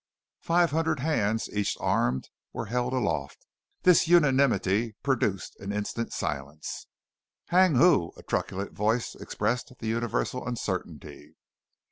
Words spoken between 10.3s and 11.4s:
uncertainty.